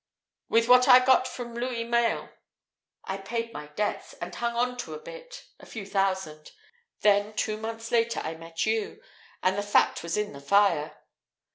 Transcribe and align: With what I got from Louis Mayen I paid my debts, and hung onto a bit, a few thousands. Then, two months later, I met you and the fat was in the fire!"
With 0.49 0.67
what 0.67 0.87
I 0.87 1.05
got 1.05 1.27
from 1.27 1.53
Louis 1.53 1.83
Mayen 1.83 2.31
I 3.03 3.17
paid 3.17 3.53
my 3.53 3.67
debts, 3.67 4.13
and 4.13 4.33
hung 4.33 4.55
onto 4.55 4.95
a 4.95 4.99
bit, 4.99 5.45
a 5.59 5.65
few 5.67 5.85
thousands. 5.85 6.51
Then, 7.01 7.35
two 7.35 7.55
months 7.57 7.91
later, 7.91 8.19
I 8.23 8.33
met 8.33 8.65
you 8.65 9.03
and 9.43 9.55
the 9.55 9.61
fat 9.61 10.01
was 10.01 10.17
in 10.17 10.33
the 10.33 10.41
fire!" 10.41 10.97